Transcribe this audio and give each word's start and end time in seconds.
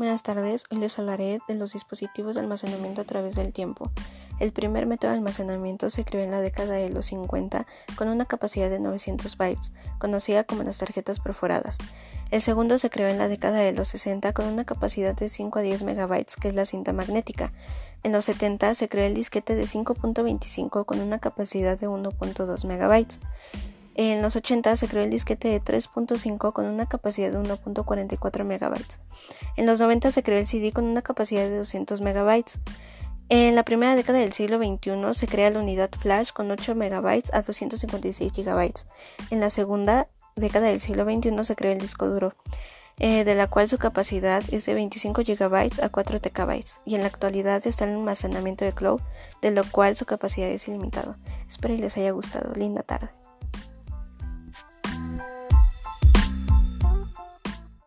Buenas 0.00 0.22
tardes, 0.22 0.64
hoy 0.70 0.78
les 0.78 0.98
hablaré 0.98 1.40
de 1.46 1.54
los 1.56 1.74
dispositivos 1.74 2.34
de 2.34 2.40
almacenamiento 2.40 3.02
a 3.02 3.04
través 3.04 3.34
del 3.34 3.52
tiempo. 3.52 3.90
El 4.38 4.50
primer 4.50 4.86
método 4.86 5.10
de 5.10 5.18
almacenamiento 5.18 5.90
se 5.90 6.06
creó 6.06 6.24
en 6.24 6.30
la 6.30 6.40
década 6.40 6.72
de 6.72 6.88
los 6.88 7.04
50 7.04 7.66
con 7.96 8.08
una 8.08 8.24
capacidad 8.24 8.70
de 8.70 8.80
900 8.80 9.36
bytes, 9.36 9.72
conocida 9.98 10.44
como 10.44 10.62
las 10.62 10.78
tarjetas 10.78 11.20
perforadas. 11.20 11.76
El 12.30 12.40
segundo 12.40 12.78
se 12.78 12.88
creó 12.88 13.08
en 13.08 13.18
la 13.18 13.28
década 13.28 13.58
de 13.58 13.72
los 13.74 13.88
60 13.88 14.32
con 14.32 14.46
una 14.46 14.64
capacidad 14.64 15.14
de 15.14 15.28
5 15.28 15.58
a 15.58 15.62
10 15.62 15.82
megabytes, 15.82 16.36
que 16.36 16.48
es 16.48 16.54
la 16.54 16.64
cinta 16.64 16.94
magnética. 16.94 17.52
En 18.02 18.12
los 18.12 18.24
70 18.24 18.72
se 18.76 18.88
creó 18.88 19.04
el 19.04 19.12
disquete 19.12 19.54
de 19.54 19.64
5.25 19.64 20.86
con 20.86 21.00
una 21.00 21.18
capacidad 21.18 21.78
de 21.78 21.90
1.2 21.90 22.66
megabytes. 22.66 23.20
En 24.02 24.22
los 24.22 24.34
80 24.34 24.76
se 24.76 24.88
creó 24.88 25.04
el 25.04 25.10
disquete 25.10 25.48
de 25.48 25.60
3.5 25.60 26.54
con 26.54 26.64
una 26.64 26.86
capacidad 26.86 27.30
de 27.30 27.38
1.44 27.38 28.44
MB. 28.44 28.82
En 29.58 29.66
los 29.66 29.78
90 29.78 30.10
se 30.10 30.22
creó 30.22 30.38
el 30.38 30.46
CD 30.46 30.72
con 30.72 30.84
una 30.84 31.02
capacidad 31.02 31.42
de 31.42 31.58
200 31.58 32.00
MB. 32.00 32.44
En 33.28 33.54
la 33.54 33.62
primera 33.62 33.94
década 33.96 34.20
del 34.20 34.32
siglo 34.32 34.56
XXI 34.56 35.12
se 35.12 35.26
crea 35.26 35.50
la 35.50 35.58
unidad 35.58 35.90
flash 35.90 36.30
con 36.32 36.50
8 36.50 36.76
MB 36.76 37.24
a 37.34 37.42
256 37.42 38.32
GB. 38.32 38.72
En 39.28 39.40
la 39.40 39.50
segunda 39.50 40.08
década 40.34 40.68
del 40.68 40.80
siglo 40.80 41.04
XXI 41.04 41.44
se 41.44 41.54
creó 41.54 41.72
el 41.72 41.78
disco 41.78 42.08
duro, 42.08 42.34
eh, 42.98 43.24
de 43.24 43.34
la 43.34 43.48
cual 43.48 43.68
su 43.68 43.76
capacidad 43.76 44.42
es 44.50 44.64
de 44.64 44.72
25 44.72 45.24
GB 45.24 45.82
a 45.82 45.90
4 45.90 46.20
TB. 46.22 46.64
Y 46.86 46.94
en 46.94 47.02
la 47.02 47.08
actualidad 47.08 47.66
está 47.66 47.84
el 47.84 47.90
almacenamiento 47.90 48.64
de 48.64 48.72
cloud, 48.72 49.02
de 49.42 49.50
lo 49.50 49.62
cual 49.70 49.94
su 49.94 50.06
capacidad 50.06 50.48
es 50.48 50.68
ilimitada. 50.68 51.18
Espero 51.50 51.74
les 51.76 51.98
haya 51.98 52.12
gustado. 52.12 52.54
Linda 52.54 52.82
tarde. 52.82 53.19